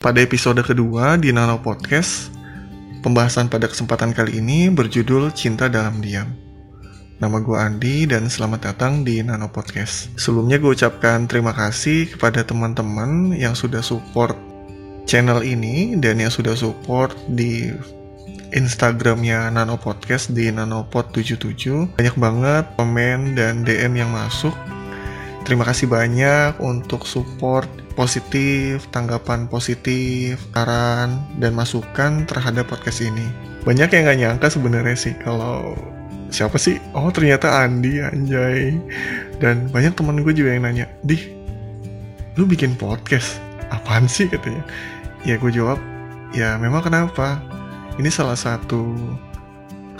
[0.00, 2.32] Pada episode kedua di Nano Podcast,
[3.04, 6.24] pembahasan pada kesempatan kali ini berjudul Cinta Dalam Diam.
[7.20, 10.08] Nama gue Andi dan selamat datang di Nano Podcast.
[10.16, 14.40] Sebelumnya gue ucapkan terima kasih kepada teman-teman yang sudah support
[15.04, 17.68] channel ini dan yang sudah support di
[18.56, 22.00] Instagramnya Nano Podcast di nanopod77.
[22.00, 24.56] Banyak banget komen dan DM yang masuk.
[25.44, 27.66] Terima kasih banyak untuk support
[27.98, 33.24] positif, tanggapan positif, saran, dan masukan terhadap podcast ini.
[33.66, 35.76] Banyak yang gak nyangka sebenarnya sih kalau
[36.30, 36.78] siapa sih?
[36.96, 38.78] Oh ternyata Andi anjay.
[39.40, 41.32] Dan banyak teman gue juga yang nanya, Dih,
[42.36, 43.40] lu bikin podcast?
[43.72, 44.64] Apaan sih katanya?
[45.24, 45.76] Ya gue jawab,
[46.32, 47.40] ya memang kenapa?
[48.00, 48.96] Ini salah satu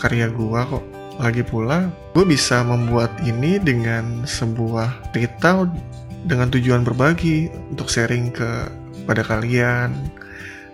[0.00, 0.84] karya gua kok.
[1.20, 5.68] Lagi pula, gue bisa membuat ini dengan sebuah cerita
[6.24, 8.48] dengan tujuan berbagi untuk sharing ke
[9.04, 9.92] pada kalian,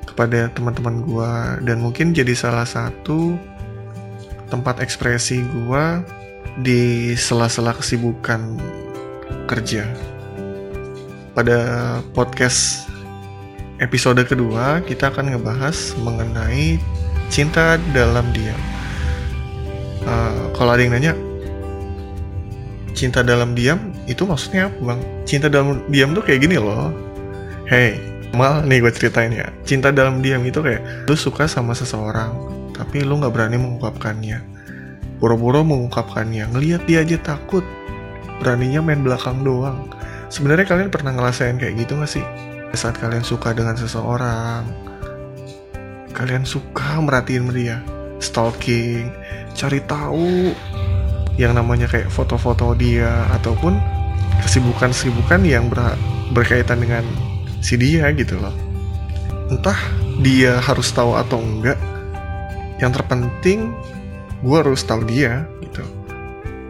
[0.06, 3.34] kepada teman-teman gua dan mungkin jadi salah satu
[4.48, 6.00] tempat ekspresi gua
[6.62, 8.56] di sela-sela kesibukan
[9.50, 9.84] kerja.
[11.36, 12.88] Pada podcast
[13.82, 16.80] episode kedua, kita akan ngebahas mengenai
[17.28, 18.75] cinta dalam diam.
[20.06, 21.12] Uh, kalau ada yang nanya,
[22.94, 25.00] cinta dalam diam itu maksudnya apa bang?
[25.26, 26.94] Cinta dalam diam tuh kayak gini loh.
[27.66, 27.98] Hey,
[28.30, 29.50] mal nih gue ceritain ya.
[29.66, 32.30] Cinta dalam diam itu kayak lu suka sama seseorang,
[32.70, 34.38] tapi lu nggak berani mengungkapkannya.
[35.18, 37.66] Boro-boro mengungkapkannya, ngelihat dia aja takut.
[38.38, 39.90] Beraninya main belakang doang.
[40.28, 42.26] Sebenarnya kalian pernah ngerasain kayak gitu gak sih?
[42.76, 44.68] Saat kalian suka dengan seseorang,
[46.12, 47.80] kalian suka merhatiin dia
[48.20, 49.08] stalking
[49.56, 50.52] cari tahu
[51.40, 53.76] yang namanya kayak foto-foto dia ataupun
[54.44, 55.96] kesibukan-kesibukan yang ber
[56.36, 57.04] berkaitan dengan
[57.64, 58.52] si dia gitu loh
[59.48, 59.78] entah
[60.20, 61.78] dia harus tahu atau enggak
[62.82, 63.72] yang terpenting
[64.44, 65.84] gue harus tahu dia gitu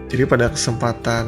[0.06, 1.26] jadi pada kesempatan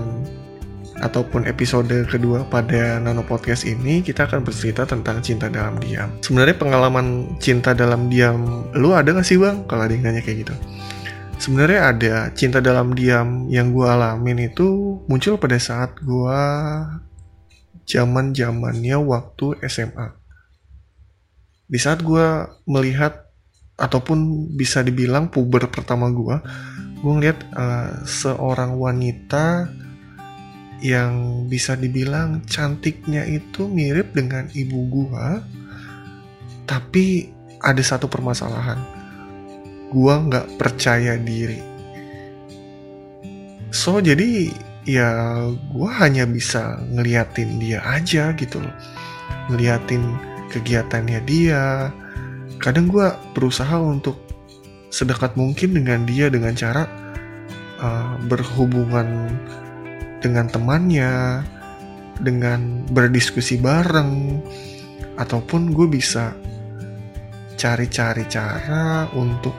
[0.98, 6.10] ataupun episode kedua pada Nano Podcast ini kita akan bercerita tentang cinta dalam diam.
[6.22, 9.62] Sebenarnya pengalaman cinta dalam diam lu ada gak sih bang?
[9.70, 10.54] Kalau ada yang nanya kayak gitu.
[11.38, 16.40] Sebenarnya ada cinta dalam diam yang gue alamin itu muncul pada saat gue
[17.86, 20.18] zaman zamannya waktu SMA.
[21.70, 22.26] Di saat gue
[22.66, 23.30] melihat
[23.78, 26.36] ataupun bisa dibilang puber pertama gue,
[26.98, 29.70] gue ngeliat uh, seorang wanita
[30.78, 35.42] yang bisa dibilang cantiknya itu mirip dengan ibu gua
[36.68, 38.97] tapi ada satu permasalahan
[39.92, 41.60] gua nggak percaya diri.
[43.70, 44.52] So jadi
[44.88, 45.10] ya
[45.72, 48.74] gua hanya bisa ngeliatin dia aja gitu loh.
[49.52, 50.02] Ngeliatin
[50.52, 51.92] kegiatannya dia.
[52.58, 54.18] Kadang gua berusaha untuk
[54.88, 56.88] sedekat mungkin dengan dia dengan cara
[57.80, 59.30] uh, berhubungan
[60.18, 61.44] dengan temannya,
[62.18, 64.42] dengan berdiskusi bareng,
[65.18, 66.34] ataupun gue bisa
[67.58, 69.54] cari-cari cara untuk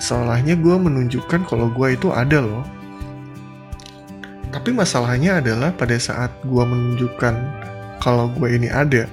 [0.00, 2.64] seolahnya gue menunjukkan kalau gue itu ada loh.
[4.50, 7.36] Tapi masalahnya adalah pada saat gue menunjukkan
[8.02, 9.06] kalau gue ini ada,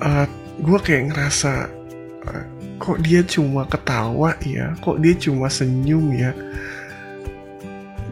[0.00, 0.24] uh,
[0.62, 1.68] gue kayak ngerasa
[2.24, 2.44] uh,
[2.80, 6.32] kok dia cuma ketawa ya, kok dia cuma senyum ya?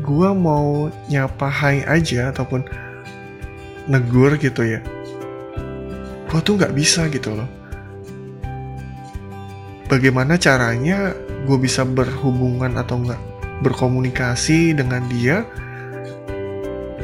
[0.05, 2.61] Gue mau nyapa hai aja ataupun
[3.89, 4.85] negur gitu ya.
[6.29, 7.64] Gue tuh nggak bisa gitu loh
[9.94, 11.15] bagaimana caranya
[11.47, 13.22] gue bisa berhubungan atau enggak
[13.62, 15.47] berkomunikasi dengan dia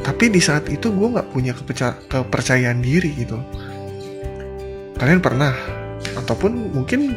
[0.02, 1.54] tapi di saat itu gue nggak punya
[2.10, 3.38] kepercayaan diri gitu
[4.98, 5.54] kalian pernah
[6.18, 7.14] ataupun mungkin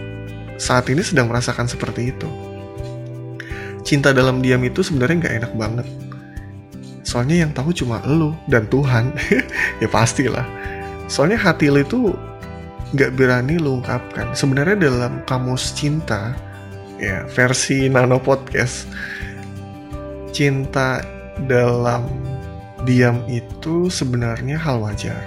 [0.61, 2.29] saat ini sedang merasakan seperti itu
[3.83, 5.87] cinta dalam diam itu sebenarnya nggak enak banget.
[7.03, 9.13] Soalnya yang tahu cuma lo dan Tuhan.
[9.83, 10.47] ya pastilah.
[11.11, 12.15] Soalnya hati lo itu
[12.93, 14.31] nggak berani lo ungkapkan.
[14.37, 16.37] Sebenarnya dalam kamus cinta,
[17.01, 18.85] ya versi Nano Podcast,
[20.29, 21.01] cinta
[21.49, 22.05] dalam
[22.85, 25.21] diam itu sebenarnya hal wajar.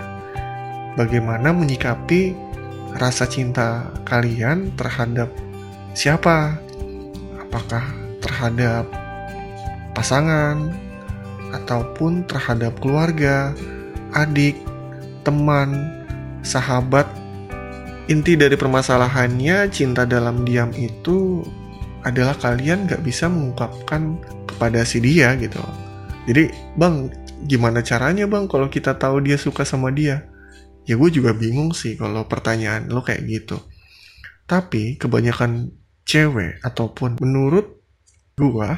[0.94, 2.32] Bagaimana menyikapi
[2.96, 5.28] rasa cinta kalian terhadap
[5.92, 6.56] siapa?
[7.36, 7.84] Apakah
[8.24, 8.88] terhadap
[9.92, 10.72] pasangan
[11.52, 13.52] ataupun terhadap keluarga,
[14.12, 14.56] adik,
[15.24, 16.04] teman,
[16.44, 17.08] sahabat.
[18.06, 21.42] Inti dari permasalahannya cinta dalam diam itu
[22.06, 25.58] adalah kalian gak bisa mengungkapkan kepada si dia gitu.
[26.30, 27.10] Jadi bang
[27.50, 30.22] gimana caranya bang kalau kita tahu dia suka sama dia?
[30.86, 33.58] ya gue juga bingung sih kalau pertanyaan lo kayak gitu
[34.46, 35.74] tapi kebanyakan
[36.06, 37.82] cewek ataupun menurut
[38.38, 38.70] gue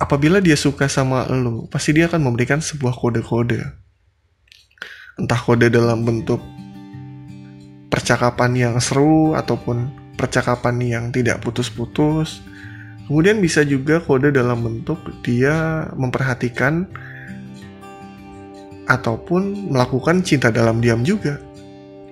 [0.00, 3.60] apabila dia suka sama lo pasti dia akan memberikan sebuah kode-kode
[5.20, 6.40] entah kode dalam bentuk
[8.02, 12.42] percakapan yang seru ataupun percakapan yang tidak putus-putus
[13.06, 16.90] kemudian bisa juga kode dalam bentuk dia memperhatikan
[18.90, 21.38] ataupun melakukan cinta dalam diam juga.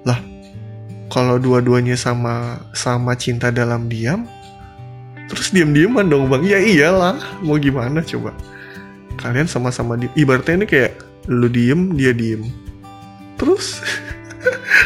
[0.07, 0.19] Lah,
[1.11, 4.25] kalau dua-duanya sama sama cinta dalam diam,
[5.27, 6.43] terus diam-diaman dong bang?
[6.47, 8.33] Ya iyalah, mau gimana coba?
[9.19, 10.93] Kalian sama-sama di ibaratnya ini kayak
[11.29, 12.47] lu diem, dia diem.
[13.37, 13.83] Terus,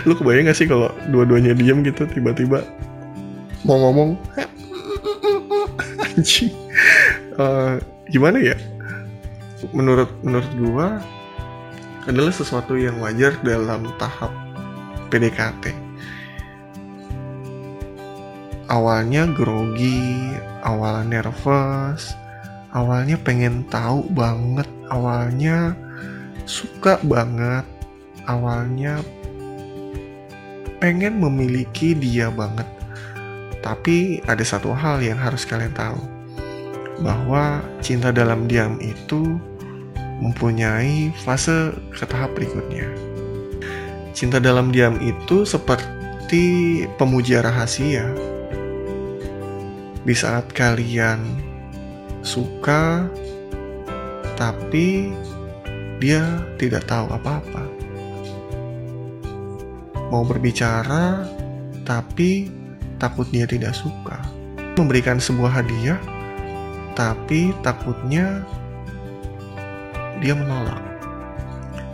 [0.06, 2.67] lu kebayang gak sih kalau dua-duanya diem gitu tiba-tiba
[3.65, 4.21] mau ngomong,
[6.05, 6.53] anjing,
[7.41, 7.81] uh,
[8.12, 8.56] gimana ya?
[9.73, 11.01] Menurut menurut gua
[12.05, 14.29] adalah sesuatu yang wajar dalam tahap
[15.09, 15.73] PDKT.
[18.69, 22.12] Awalnya grogi, awalnya nervous,
[22.77, 25.73] awalnya pengen tahu banget, awalnya
[26.45, 27.65] suka banget,
[28.29, 29.01] awalnya
[30.84, 32.69] pengen memiliki dia banget.
[33.64, 35.96] Tapi ada satu hal yang harus kalian tahu,
[37.00, 39.40] bahwa cinta dalam diam itu
[40.20, 42.84] mempunyai fase ke tahap berikutnya.
[44.12, 48.04] Cinta dalam diam itu seperti pemuja rahasia.
[50.04, 51.25] Di saat kalian
[52.20, 53.08] suka,
[54.36, 55.16] tapi
[55.96, 57.74] dia tidak tahu apa-apa.
[60.14, 61.26] Mau berbicara,
[61.82, 62.46] tapi
[63.02, 64.22] takut dia tidak suka.
[64.78, 65.99] Memberikan sebuah hadiah,
[66.94, 68.46] tapi takutnya
[70.22, 70.78] dia menolak.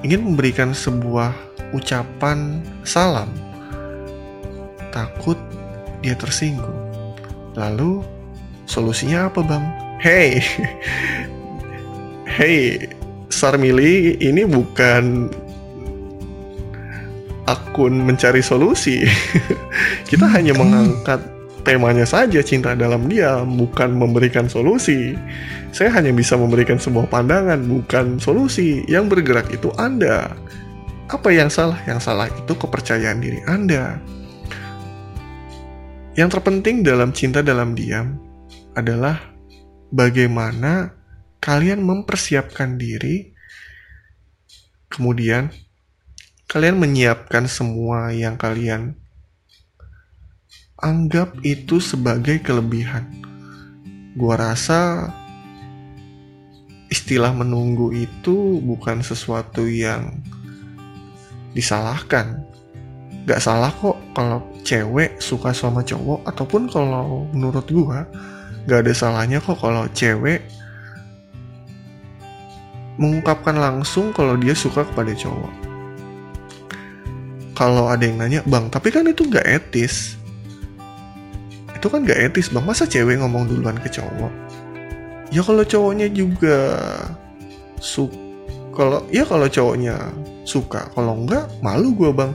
[0.04, 1.32] Ingin memberikan sebuah
[1.72, 3.32] ucapan salam,
[4.92, 5.40] takut
[6.04, 6.76] dia tersinggung.
[7.56, 8.04] Lalu
[8.68, 9.64] solusinya apa bang?
[9.96, 10.44] Hey,
[12.36, 12.84] hey,
[13.32, 15.32] Sarmili ini bukan
[17.50, 19.02] akun mencari solusi.
[20.10, 21.18] Kita hanya mengangkat
[21.66, 25.18] temanya saja cinta dalam dia, bukan memberikan solusi.
[25.74, 28.86] Saya hanya bisa memberikan sebuah pandangan, bukan solusi.
[28.86, 30.30] Yang bergerak itu Anda.
[31.10, 31.78] Apa yang salah?
[31.90, 33.98] Yang salah itu kepercayaan diri Anda.
[36.14, 38.18] Yang terpenting dalam cinta dalam diam
[38.78, 39.18] adalah
[39.90, 40.94] bagaimana
[41.42, 43.30] kalian mempersiapkan diri,
[44.90, 45.50] kemudian
[46.50, 48.98] kalian menyiapkan semua yang kalian
[50.82, 53.06] anggap itu sebagai kelebihan.
[54.18, 55.14] Gua rasa
[56.90, 60.18] istilah menunggu itu bukan sesuatu yang
[61.54, 62.42] disalahkan.
[63.30, 68.10] Gak salah kok kalau cewek suka sama cowok ataupun kalau menurut gua
[68.66, 70.42] gak ada salahnya kok kalau cewek
[72.98, 75.69] mengungkapkan langsung kalau dia suka kepada cowok.
[77.60, 80.16] Kalau ada yang nanya, bang, tapi kan itu gak etis.
[81.76, 84.32] Itu kan gak etis bang masa cewek ngomong duluan ke cowok?
[85.28, 86.80] Ya kalau cowoknya juga
[87.76, 88.08] su
[88.72, 90.08] kalau ya kalau cowoknya
[90.48, 92.32] suka kalau enggak malu gue bang.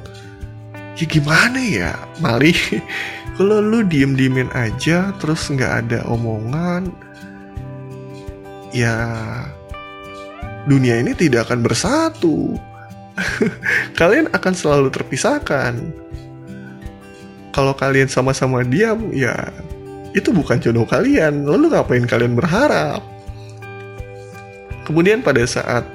[0.93, 1.91] Ya gimana ya?
[2.23, 2.53] Mali.
[3.35, 6.87] Kalau lu diem diemin aja terus nggak ada omongan
[8.71, 8.95] ya
[10.63, 12.55] dunia ini tidak akan bersatu
[13.99, 15.79] kalian akan selalu terpisahkan.
[17.55, 19.51] Kalau kalian sama-sama diam ya
[20.11, 21.47] itu bukan jodoh kalian.
[21.47, 22.99] Lalu ngapain kalian berharap?
[24.83, 25.87] Kemudian pada saat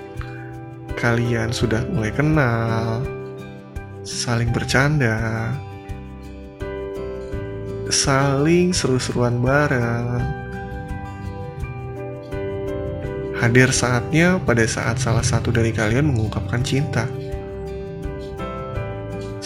[0.99, 3.00] kalian sudah mulai kenal
[4.05, 5.49] saling bercanda
[7.91, 10.40] saling seru-seruan bareng
[13.41, 17.09] hadir saatnya pada saat salah satu dari kalian mengungkapkan cinta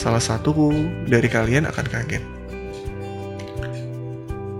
[0.04, 0.52] salah satu
[1.08, 2.20] dari kalian akan kaget.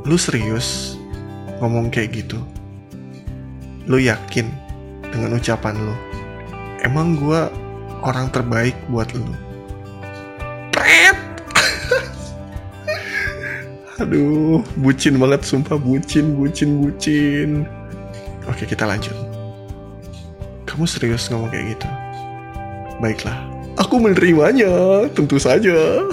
[0.08, 0.96] Lu serius
[1.60, 2.40] ngomong kayak gitu?
[3.84, 4.48] Lu yakin
[5.04, 5.92] dengan ucapan lu?
[6.80, 7.44] Emang gue
[8.00, 9.36] orang terbaik buat lu?
[14.00, 17.68] Aduh, bucin banget sumpah bucin, bucin, bucin.
[18.50, 19.14] Oke, kita lanjut.
[20.68, 21.88] Kamu serius ngomong kayak gitu?
[22.98, 24.70] Baiklah, Aku menerimanya,
[25.10, 25.74] tentu saja.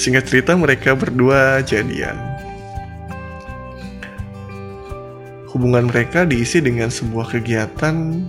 [0.00, 2.18] Singkat cerita mereka berdua jadian.
[5.54, 8.26] Hubungan mereka diisi dengan sebuah kegiatan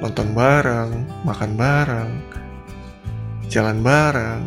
[0.00, 2.10] nonton bareng, makan bareng,
[3.52, 4.42] jalan bareng,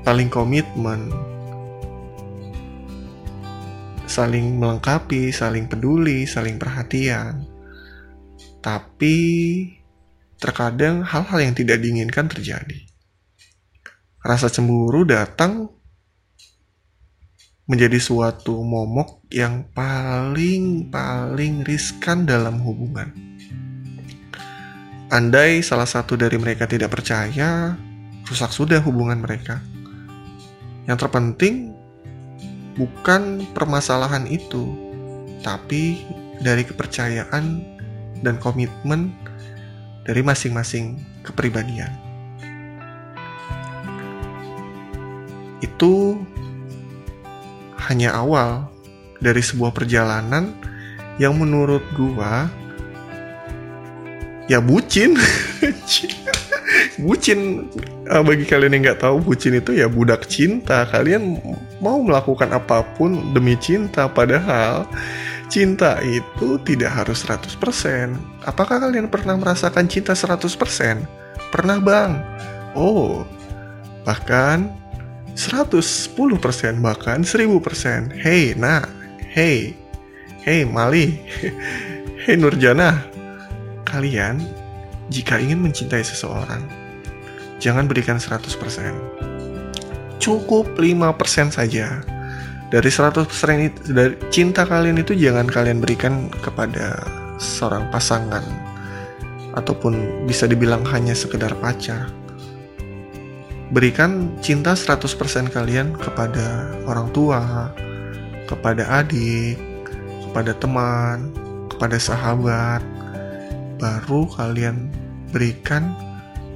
[0.00, 1.12] saling komitmen,
[4.16, 7.44] saling melengkapi, saling peduli, saling perhatian.
[8.64, 9.16] Tapi
[10.40, 12.80] terkadang hal-hal yang tidak diinginkan terjadi.
[14.24, 15.68] Rasa cemburu datang
[17.68, 23.12] menjadi suatu momok yang paling paling riskan dalam hubungan.
[25.12, 27.76] Andai salah satu dari mereka tidak percaya,
[28.26, 29.62] rusak sudah hubungan mereka.
[30.90, 31.75] Yang terpenting
[32.76, 34.68] bukan permasalahan itu,
[35.40, 36.04] tapi
[36.40, 37.64] dari kepercayaan
[38.20, 39.12] dan komitmen
[40.04, 41.90] dari masing-masing kepribadian.
[45.64, 46.20] Itu
[47.88, 48.68] hanya awal
[49.20, 50.52] dari sebuah perjalanan
[51.16, 52.48] yang menurut gua
[54.46, 55.16] ya bucin
[57.00, 57.70] bucin.
[58.06, 60.86] Uh, bagi kalian yang nggak tahu bucin itu ya budak cinta.
[60.88, 61.40] Kalian
[61.82, 64.88] mau melakukan apa pun demi cinta padahal
[65.46, 67.62] cinta itu tidak harus 100%
[68.42, 70.42] apakah kalian pernah merasakan cinta 100%
[71.54, 72.18] pernah bang?
[72.74, 73.22] Oh
[74.02, 74.70] bahkan
[75.36, 76.16] 110%
[76.80, 78.16] bahkan 1000%.
[78.16, 78.86] Hey, nah,
[79.20, 79.76] hey,
[80.40, 81.20] hey Mali,
[82.24, 83.04] hey Nurjana,
[83.84, 84.40] kalian
[85.12, 86.64] jika ingin mencintai seseorang,
[87.62, 88.46] jangan berikan 100%.
[90.20, 92.02] Cukup 5% saja.
[92.66, 93.30] Dari 100%
[93.62, 96.98] itu, dari cinta kalian itu jangan kalian berikan kepada
[97.38, 98.42] seorang pasangan
[99.54, 102.10] ataupun bisa dibilang hanya sekedar pacar
[103.74, 107.70] berikan cinta 100% kalian kepada orang tua,
[108.46, 109.58] kepada adik,
[110.28, 111.34] kepada teman,
[111.70, 112.82] kepada sahabat.
[113.76, 114.88] Baru kalian
[115.34, 115.92] berikan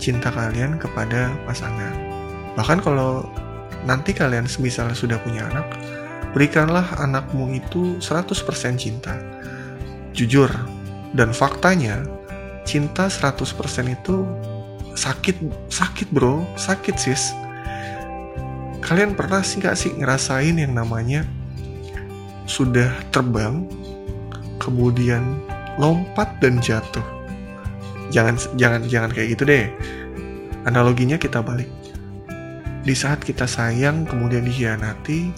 [0.01, 1.95] cinta kalian kepada pasangan.
[2.57, 3.29] Bahkan kalau
[3.85, 5.69] nanti kalian misalnya sudah punya anak,
[6.33, 9.15] berikanlah anakmu itu 100% cinta.
[10.17, 10.51] Jujur,
[11.15, 12.03] dan faktanya,
[12.65, 13.47] cinta 100%
[13.93, 14.27] itu
[14.95, 15.37] sakit
[15.71, 17.31] sakit bro sakit sis
[18.83, 21.23] kalian pernah sih gak sih ngerasain yang namanya
[22.51, 23.65] sudah terbang
[24.59, 25.23] kemudian
[25.79, 27.05] lompat dan jatuh
[28.11, 29.67] jangan jangan jangan kayak gitu deh
[30.67, 31.71] analoginya kita balik
[32.83, 35.31] di saat kita sayang kemudian dikhianati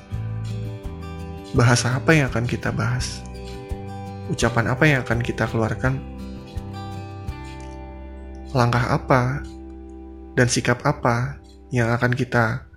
[1.53, 3.21] bahasa apa yang akan kita bahas
[4.33, 6.01] ucapan apa yang akan kita keluarkan
[8.53, 9.45] langkah apa
[10.33, 11.41] dan sikap apa
[11.73, 12.69] yang akan kita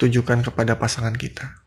[0.00, 1.60] tunjukkan kepada pasangan kita.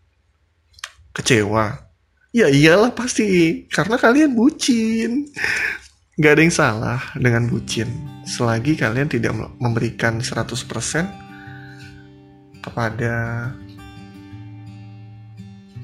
[1.13, 1.93] Kecewa?
[2.33, 5.29] Ya iyalah pasti, karena kalian bucin.
[6.13, 7.89] Gak ada yang salah dengan bucin,
[8.21, 11.09] selagi kalian tidak memberikan 100%
[12.61, 13.49] kepada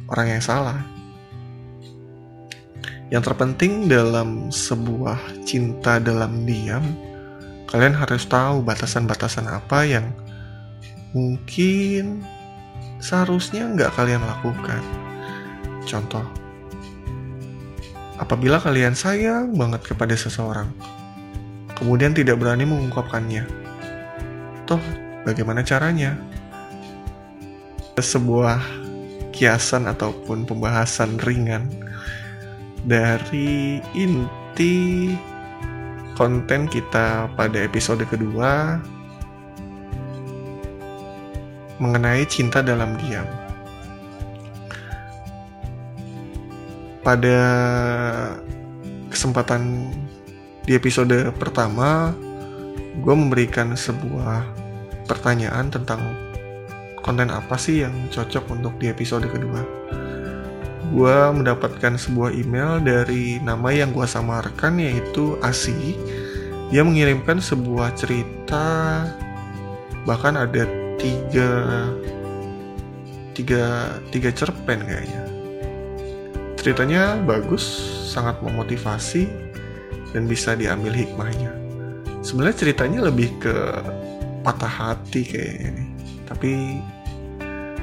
[0.05, 0.85] orang yang salah.
[3.09, 5.17] Yang terpenting dalam sebuah
[5.49, 6.85] cinta dalam diam,
[7.65, 10.13] kalian harus tahu batasan-batasan apa yang
[11.17, 12.21] mungkin
[13.01, 14.85] seharusnya nggak kalian lakukan.
[15.89, 16.21] Contoh,
[18.19, 20.67] apabila kalian sayang banget kepada seseorang,
[21.79, 23.47] kemudian tidak berani mengungkapkannya,
[24.67, 24.83] toh
[25.23, 26.19] bagaimana caranya?
[27.99, 28.59] Sebuah
[29.35, 31.67] kiasan ataupun pembahasan ringan
[32.87, 35.15] dari inti
[36.15, 38.79] konten kita pada episode kedua
[41.79, 43.27] mengenai cinta dalam diam.
[46.99, 47.39] Pada
[49.09, 49.91] kesempatan
[50.67, 52.13] di episode pertama,
[52.99, 54.43] gue memberikan sebuah
[55.07, 56.01] pertanyaan tentang
[57.01, 59.79] konten apa sih yang cocok untuk di episode kedua
[60.89, 65.93] gue mendapatkan sebuah email dari nama yang gue samarkan yaitu Asi.
[66.73, 69.05] Dia mengirimkan sebuah cerita
[70.05, 70.65] bahkan ada
[70.97, 71.49] tiga
[73.37, 75.28] tiga tiga cerpen kayaknya.
[76.59, 77.63] Ceritanya bagus,
[78.11, 79.31] sangat memotivasi
[80.11, 81.55] dan bisa diambil hikmahnya.
[82.19, 83.55] Sebenarnya ceritanya lebih ke
[84.43, 85.89] patah hati kayaknya nih.
[86.27, 86.51] Tapi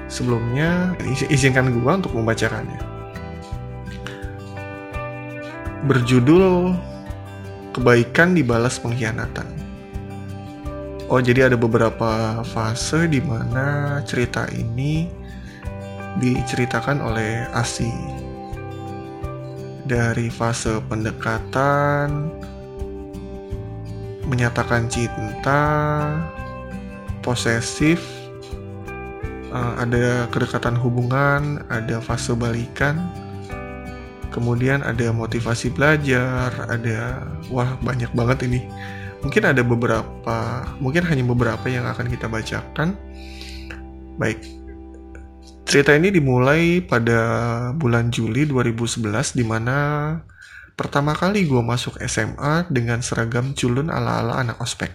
[0.07, 0.93] sebelumnya
[1.33, 2.97] izinkan gue untuk membacakannya
[5.87, 6.75] berjudul
[7.71, 9.47] Kebaikan Dibalas Pengkhianatan.
[11.07, 15.07] Oh, jadi ada beberapa fase di mana cerita ini
[16.19, 18.16] diceritakan oleh Asi.
[19.87, 22.31] Dari fase pendekatan,
[24.27, 25.63] menyatakan cinta,
[27.23, 28.03] posesif,
[29.55, 32.99] uh, ada kedekatan hubungan, ada fase balikan,
[34.35, 38.61] kemudian ada motivasi belajar, ada wah banyak banget ini.
[39.25, 40.39] Mungkin ada beberapa,
[40.79, 42.95] mungkin hanya beberapa yang akan kita bacakan.
[44.21, 44.39] Baik,
[45.67, 47.19] cerita ini dimulai pada
[47.75, 49.77] bulan Juli 2011 di mana
[50.79, 54.95] pertama kali gue masuk SMA dengan seragam culun ala-ala anak ospek.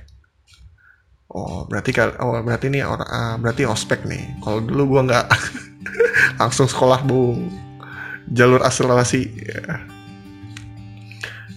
[1.31, 1.91] Oh, berarti
[2.23, 4.39] oh berarti ini orang uh, berarti ospek nih.
[4.39, 5.27] Kalau dulu gue nggak
[6.39, 7.51] langsung sekolah bung.
[8.31, 9.21] Jalur akselerasi.
[9.43, 9.83] Ya.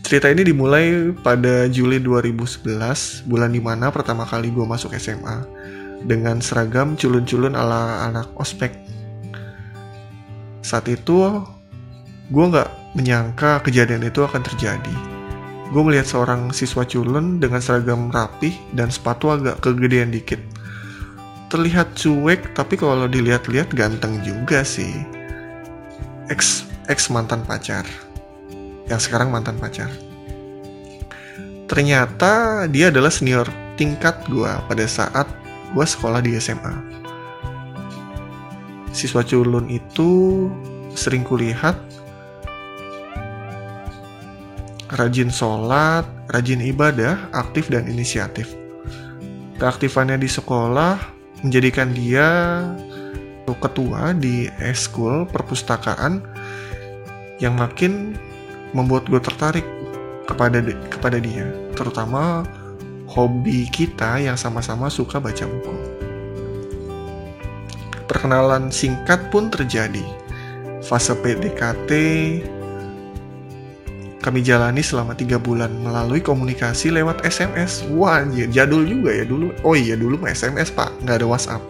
[0.02, 5.47] Cerita ini dimulai pada Juli 2011, bulan di mana pertama kali gue masuk SMA
[6.04, 8.84] dengan seragam culun-culun ala anak ospek.
[10.64, 11.44] Saat itu
[12.33, 15.14] gue nggak menyangka kejadian itu akan terjadi
[15.75, 20.38] gue melihat seorang siswa culun dengan seragam rapih dan sepatu agak kegedean dikit.
[21.50, 24.94] Terlihat cuek, tapi kalau dilihat-lihat ganteng juga sih.
[26.30, 27.83] Ex, ex mantan pacar.
[28.87, 29.90] Yang sekarang mantan pacar.
[31.66, 35.26] Ternyata dia adalah senior tingkat gue pada saat
[35.75, 37.03] gue sekolah di SMA.
[38.94, 40.46] Siswa culun itu
[40.94, 41.74] sering kulihat
[44.94, 48.54] rajin sholat, rajin ibadah, aktif dan inisiatif.
[49.58, 50.98] Keaktifannya di sekolah
[51.42, 52.62] menjadikan dia
[53.60, 56.20] ketua di eskul perpustakaan
[57.38, 58.16] yang makin
[58.76, 59.66] membuat gue tertarik
[60.26, 62.42] kepada kepada dia, terutama
[63.06, 65.93] hobi kita yang sama-sama suka baca buku.
[68.11, 70.04] Perkenalan singkat pun terjadi.
[70.84, 71.90] Fase PDKT,
[74.25, 77.84] kami jalani selama tiga bulan melalui komunikasi lewat SMS.
[77.92, 79.52] Wah, anjir, jadul juga ya dulu.
[79.61, 81.61] Oh iya, dulu mah SMS pak, nggak ada WhatsApp.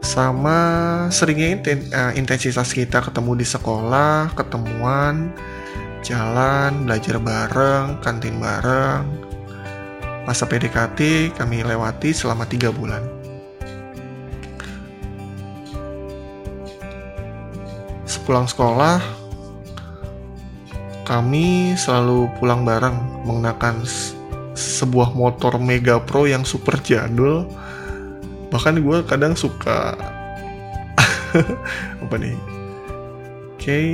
[0.00, 0.58] Sama
[1.12, 5.36] seringnya eh, intensitas kita ketemu di sekolah, ketemuan,
[6.00, 9.04] jalan, belajar bareng, kantin bareng.
[10.24, 13.21] Masa PDKT kami lewati selama tiga bulan.
[18.22, 19.02] Sepulang sekolah,
[21.02, 22.94] kami selalu pulang bareng
[23.26, 23.82] menggunakan
[24.54, 27.50] sebuah motor Mega Pro yang super jadul.
[28.54, 29.98] Bahkan gue kadang suka
[32.06, 32.38] apa nih?
[33.58, 33.58] Oke.
[33.58, 33.90] Okay.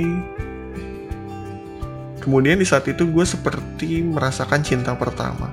[2.21, 5.49] Kemudian di saat itu gue seperti merasakan cinta pertama.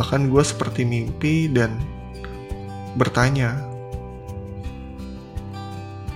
[0.00, 1.76] Bahkan gue seperti mimpi dan
[2.96, 3.60] bertanya,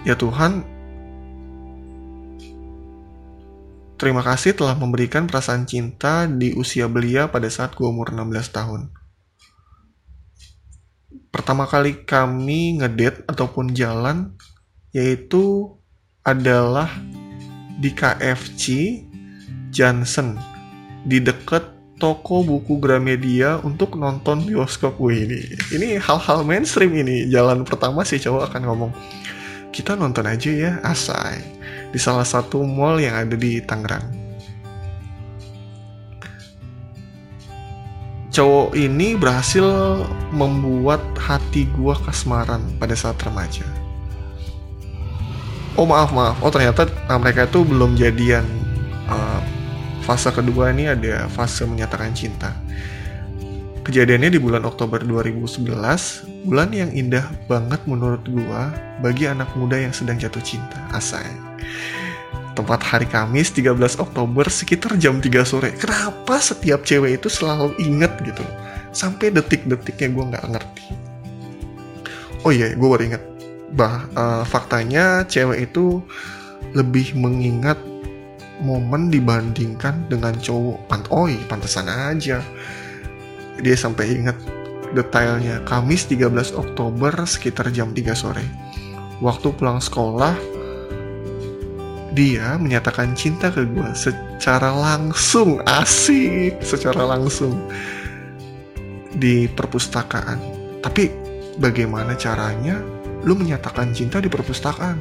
[0.08, 0.75] "Ya Tuhan,
[3.96, 8.92] Terima kasih telah memberikan perasaan cinta di usia belia pada saat gue umur 16 tahun.
[11.32, 14.36] Pertama kali kami ngedate ataupun jalan
[14.92, 15.72] yaitu
[16.20, 16.92] adalah
[17.80, 19.00] di KFC
[19.72, 20.36] Johnson
[21.08, 21.64] di dekat
[21.96, 25.40] toko buku Gramedia untuk nonton bioskop gue ini.
[25.72, 27.32] Ini hal-hal mainstream ini.
[27.32, 28.92] Jalan pertama sih cowok akan ngomong,
[29.72, 31.55] kita nonton aja ya, asai
[31.90, 34.26] di salah satu mall yang ada di Tangerang.
[38.36, 39.64] Cowok ini berhasil
[40.28, 43.64] membuat hati gua kasmaran pada saat remaja.
[45.76, 48.44] Oh maaf maaf, oh ternyata nah, mereka itu belum jadian.
[49.08, 49.40] Uh,
[50.04, 52.52] fase kedua ini ada fase menyatakan cinta.
[53.86, 55.62] Kejadiannya di bulan Oktober 2011,
[56.42, 60.74] bulan yang indah banget menurut gua bagi anak muda yang sedang jatuh cinta.
[60.90, 61.30] Asai.
[62.58, 65.70] Tempat hari Kamis 13 Oktober sekitar jam 3 sore.
[65.78, 68.42] Kenapa setiap cewek itu selalu inget gitu?
[68.90, 70.86] Sampai detik-detiknya gue nggak ngerti.
[72.42, 73.22] Oh iya, gue baru inget.
[73.70, 76.02] Bah, uh, faktanya cewek itu
[76.74, 77.78] lebih mengingat
[78.66, 80.90] momen dibandingkan dengan cowok.
[80.90, 82.42] Pant oi, pantesan aja.
[83.60, 84.36] Dia sampai inget
[84.92, 85.60] detailnya.
[85.64, 88.44] Kamis 13 Oktober sekitar jam 3 sore.
[89.20, 90.36] Waktu pulang sekolah,
[92.16, 97.52] dia menyatakan cinta ke gue secara langsung asik secara langsung
[99.12, 100.40] di perpustakaan
[100.80, 101.12] tapi
[101.60, 102.80] bagaimana caranya
[103.20, 104.96] lu menyatakan cinta di perpustakaan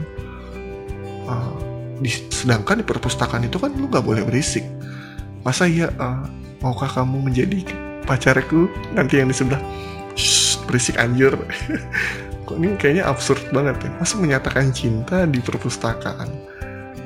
[1.31, 1.55] uh,
[2.03, 4.67] di, sedangkan di perpustakaan itu kan lu gak boleh berisik
[5.47, 6.27] masa ya uh,
[6.59, 7.63] maukah kamu menjadi
[8.05, 9.61] pacarku nanti yang di sebelah.
[10.65, 11.35] Berisik anjir.
[12.45, 13.89] Kok ini kayaknya absurd banget ya.
[13.97, 16.29] Masa menyatakan cinta di perpustakaan?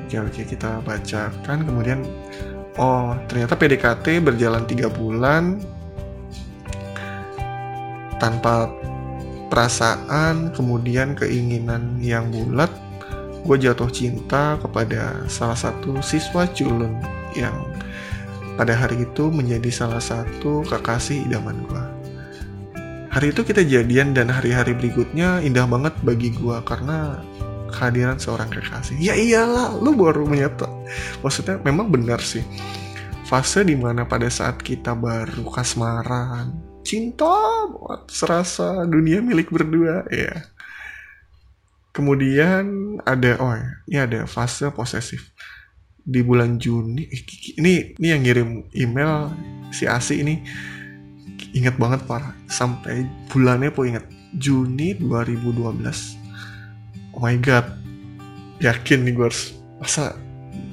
[0.06, 1.64] Oke oke kita bacakan.
[1.64, 2.04] Kemudian
[2.76, 5.64] oh ternyata PDKT berjalan tiga bulan
[8.20, 8.68] tanpa
[9.48, 12.70] perasaan kemudian keinginan yang bulat.
[13.48, 17.00] Gue jatuh cinta kepada salah satu siswa culun
[17.34, 17.56] yang
[18.60, 21.84] pada hari itu menjadi salah satu kekasih idaman gue.
[23.08, 27.24] Hari itu kita jadian dan hari-hari berikutnya indah banget bagi gue karena
[27.72, 29.00] kehadiran seorang kekasih.
[29.00, 30.68] Ya iyalah, lu baru menyatu.
[31.24, 32.44] Maksudnya memang benar sih.
[33.24, 36.52] Fase di mana pada saat kita baru kasmaran,
[36.84, 40.36] cinta buat serasa dunia milik berdua, ya
[41.90, 45.34] Kemudian ada oh ya, ini ada fase posesif
[46.10, 47.06] di bulan Juni.
[47.62, 49.30] Ini ini yang ngirim email
[49.70, 50.42] si Asi ini.
[51.54, 54.06] Inget banget parah sampai bulannya po inget
[54.38, 57.14] Juni 2012.
[57.14, 57.66] Oh my god,
[58.62, 60.14] yakin nih gue harus masa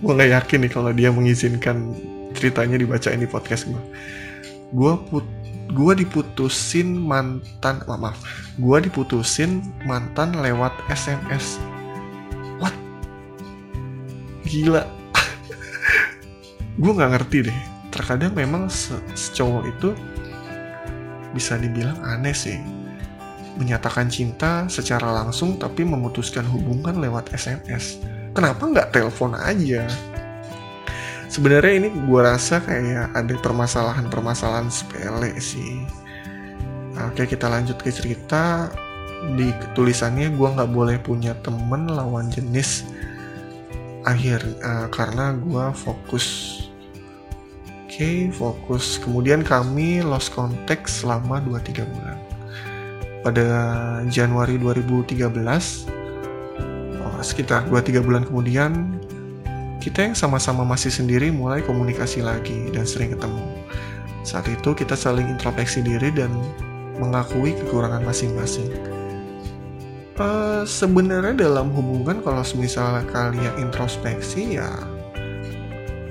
[0.04, 1.96] gue nggak yakin nih kalau dia mengizinkan
[2.36, 3.82] ceritanya dibacain di podcast gue.
[4.76, 5.24] Gue put
[5.72, 8.20] gue diputusin mantan oh, maaf.
[8.60, 11.56] Gue diputusin mantan lewat SMS
[12.60, 12.76] what?
[14.44, 14.84] Gila
[16.76, 17.58] gue nggak ngerti deh.
[17.92, 19.90] Terkadang memang se secowok itu
[21.32, 22.60] bisa dibilang aneh sih.
[23.56, 29.88] Menyatakan cinta secara langsung tapi memutuskan hubungan lewat SMS kenapa nggak telepon aja?
[31.32, 35.80] Sebenarnya ini gue rasa kayak ada permasalahan-permasalahan sepele sih.
[37.08, 38.68] Oke kita lanjut ke cerita.
[39.34, 42.84] Di tulisannya gue nggak boleh punya temen lawan jenis
[44.06, 46.55] akhir uh, karena gue fokus
[47.96, 52.20] okay, fokus kemudian kami lost contact selama 2-3 bulan
[53.24, 53.46] pada
[54.12, 55.32] Januari 2013
[57.00, 59.00] oh, sekitar 2-3 bulan kemudian
[59.80, 63.46] kita yang sama-sama masih sendiri mulai komunikasi lagi dan sering ketemu.
[64.26, 66.26] Saat itu kita saling introspeksi diri dan
[66.98, 68.66] mengakui kekurangan masing-masing.
[70.18, 74.74] Uh, Sebenarnya dalam hubungan kalau misalnya kalian introspeksi ya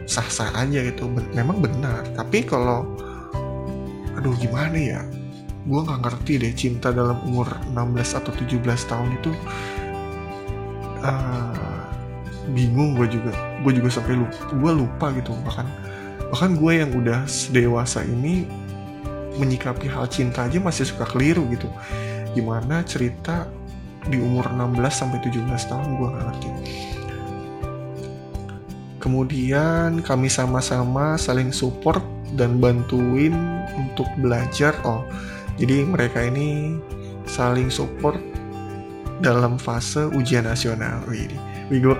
[0.06, 2.06] sah-sah aja gitu, memang benar.
[2.14, 2.86] Tapi kalau
[4.16, 5.02] aduh gimana ya,
[5.66, 9.32] gue nggak ngerti deh cinta dalam umur 16 atau 17 tahun itu
[11.02, 11.84] uh,
[12.54, 13.34] bingung gue juga.
[13.66, 15.34] Gue juga sampai lupa gue lupa gitu.
[15.34, 15.68] Bahkan
[16.30, 18.46] bahkan gue yang udah dewasa ini
[19.36, 21.68] menyikapi hal cinta aja masih suka keliru gitu.
[22.38, 23.50] Gimana cerita
[24.06, 26.50] di umur 16 sampai 17 tahun gue gak ngerti
[29.06, 32.02] kemudian kami sama-sama saling support
[32.34, 33.38] dan bantuin
[33.78, 35.06] untuk belajar oh.
[35.56, 36.76] Jadi mereka ini
[37.30, 38.18] saling support
[39.24, 41.00] dalam fase ujian nasional.
[41.08, 41.38] Ini
[41.80, 41.96] gue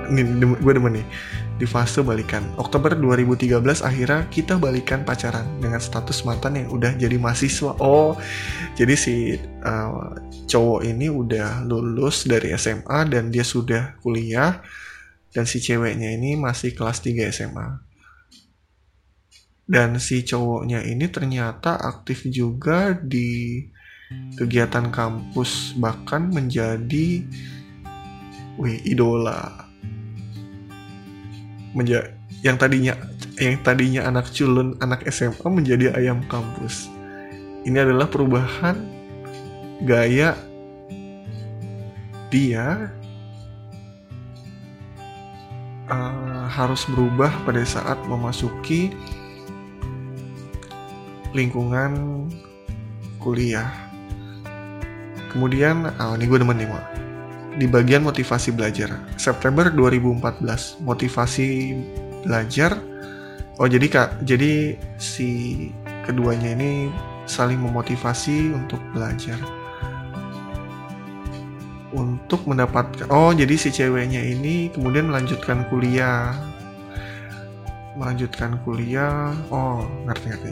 [0.60, 1.08] gue demen nih.
[1.56, 2.44] Di fase balikan.
[2.60, 7.80] Oktober 2013 akhirnya kita balikan pacaran dengan status mantan yang udah jadi mahasiswa.
[7.80, 8.20] Oh
[8.76, 10.20] jadi si uh,
[10.52, 14.60] cowok ini udah lulus dari SMA dan dia sudah kuliah
[15.36, 17.86] dan si ceweknya ini masih kelas 3 SMA
[19.66, 23.66] dan si cowoknya ini ternyata aktif juga di
[24.38, 27.26] kegiatan kampus bahkan menjadi
[28.62, 29.66] wih idola.
[31.74, 32.14] Menja
[32.46, 32.94] yang tadinya
[33.42, 36.86] yang tadinya anak culun anak SMA menjadi ayam kampus.
[37.66, 38.78] Ini adalah perubahan
[39.82, 40.38] gaya
[42.30, 42.94] dia
[45.90, 48.94] uh, harus berubah pada saat memasuki
[51.36, 52.26] lingkungan
[53.20, 53.70] kuliah.
[55.34, 56.96] Kemudian, oh ini gue demen nih, Mak
[57.56, 59.00] di bagian motivasi belajar.
[59.16, 61.76] September 2014, motivasi
[62.28, 62.76] belajar.
[63.56, 65.72] Oh, jadi Kak, jadi si
[66.04, 66.92] keduanya ini
[67.24, 69.40] saling memotivasi untuk belajar.
[72.26, 76.34] Untuk mendapatkan Oh, jadi si ceweknya ini kemudian melanjutkan kuliah.
[77.96, 79.32] Melanjutkan kuliah.
[79.54, 80.52] Oh, ngerti-ngerti.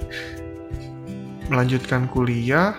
[1.50, 2.78] Melanjutkan kuliah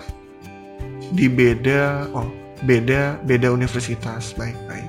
[1.13, 2.27] di beda oh
[2.65, 4.89] beda beda universitas baik baik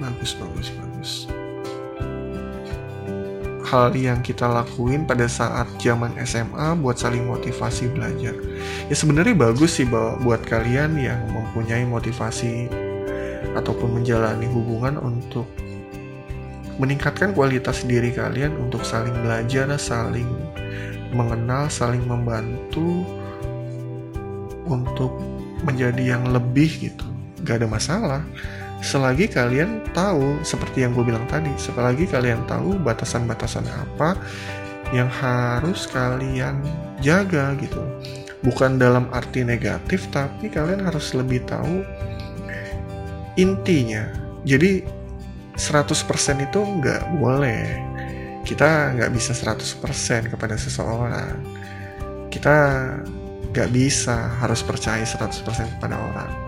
[0.00, 0.87] bagus bagus bagus
[3.68, 8.32] hal yang kita lakuin pada saat zaman SMA buat saling motivasi belajar.
[8.88, 9.84] Ya sebenarnya bagus sih
[10.24, 12.72] buat kalian yang mempunyai motivasi
[13.52, 15.44] ataupun menjalani hubungan untuk
[16.80, 20.28] meningkatkan kualitas diri kalian untuk saling belajar, saling
[21.12, 23.04] mengenal, saling membantu,
[24.68, 25.10] untuk
[25.64, 27.06] menjadi yang lebih gitu.
[27.42, 28.22] Gak ada masalah
[28.78, 34.14] selagi kalian tahu seperti yang gue bilang tadi selagi kalian tahu batasan-batasan apa
[34.94, 36.62] yang harus kalian
[37.02, 37.82] jaga gitu.
[38.46, 41.82] Bukan dalam arti negatif tapi kalian harus lebih tahu
[43.34, 44.06] intinya.
[44.46, 44.86] Jadi
[45.58, 47.66] 100% itu nggak boleh.
[48.46, 51.34] Kita nggak bisa 100% kepada seseorang.
[52.30, 52.56] Kita
[53.50, 56.47] nggak bisa harus percaya 100% kepada orang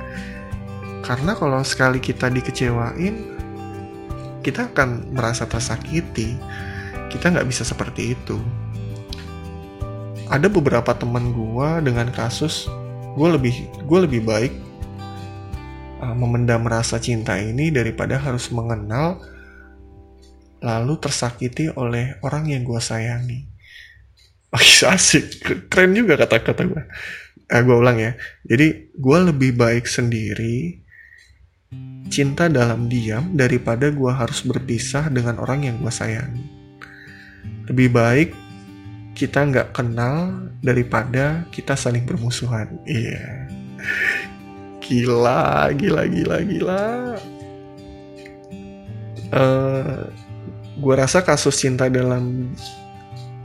[1.10, 3.18] karena kalau sekali kita dikecewain
[4.46, 6.38] kita akan merasa tersakiti
[7.10, 8.38] kita nggak bisa seperti itu
[10.30, 12.70] ada beberapa teman gue dengan kasus
[13.18, 14.54] gue lebih gue lebih baik
[15.98, 19.18] uh, memendam rasa cinta ini daripada harus mengenal
[20.62, 23.50] lalu tersakiti oleh orang yang gue sayangi
[24.54, 26.82] Oh, asik, keren juga kata-kata gue.
[27.46, 28.18] Eh, gue ulang ya.
[28.42, 30.79] Jadi, gue lebih baik sendiri,
[32.10, 36.44] cinta dalam diam, daripada gue harus berpisah dengan orang yang gue sayangi.
[37.70, 38.30] Lebih baik
[39.14, 42.66] kita nggak kenal daripada kita saling bermusuhan.
[42.84, 43.14] Iya.
[43.14, 43.38] Yeah.
[44.82, 46.84] Gila, gila, gila, gila.
[49.30, 50.02] Uh, eh,
[50.82, 52.50] gue rasa kasus cinta dalam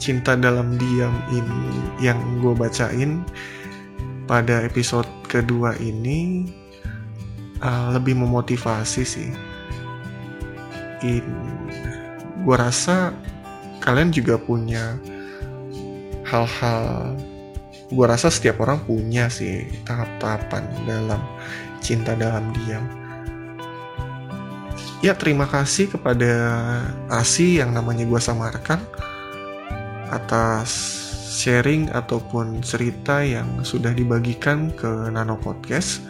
[0.02, 1.62] cinta dalam diam ini
[2.02, 3.22] yang gue bacain
[4.26, 6.50] pada episode kedua ini
[7.66, 9.30] uh, lebih memotivasi sih.
[11.02, 11.26] In,
[12.46, 13.10] gue rasa
[13.82, 15.02] kalian juga punya
[16.30, 17.18] hal-hal.
[17.90, 21.22] Gue rasa setiap orang punya sih tahap-tahapan dalam
[21.82, 22.86] cinta dalam diam.
[25.06, 26.34] Ya terima kasih kepada
[27.14, 28.82] Asi yang namanya gue samarkan
[30.10, 30.74] atas
[31.36, 36.02] sharing ataupun cerita yang sudah dibagikan ke Nano Podcast.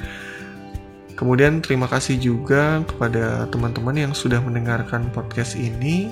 [1.16, 6.12] Kemudian terima kasih juga kepada teman-teman yang sudah mendengarkan podcast ini.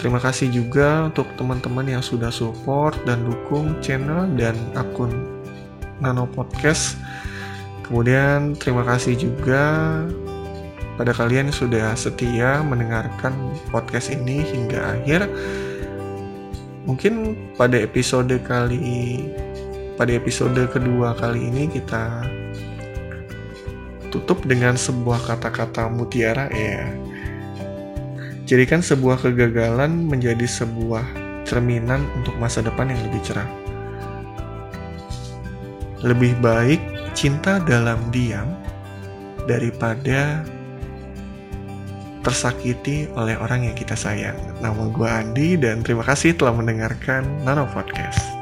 [0.00, 5.12] Terima kasih juga untuk teman-teman yang sudah support dan dukung channel dan akun
[6.00, 6.96] Nano Podcast.
[7.84, 10.00] Kemudian terima kasih juga
[10.98, 13.30] pada kalian yang sudah setia mendengarkan
[13.70, 15.30] podcast ini hingga akhir
[16.90, 19.30] mungkin pada episode kali
[19.94, 22.26] pada episode kedua kali ini kita
[24.08, 26.88] tutup dengan sebuah kata-kata mutiara ya
[28.48, 31.04] jadikan sebuah kegagalan menjadi sebuah
[31.44, 33.48] cerminan untuk masa depan yang lebih cerah
[36.04, 36.80] lebih baik
[37.12, 38.46] cinta dalam diam
[39.50, 40.44] daripada
[42.22, 44.36] tersakiti oleh orang yang kita sayang.
[44.60, 48.37] Nama gue Andi dan terima kasih telah mendengarkan Nano Podcast.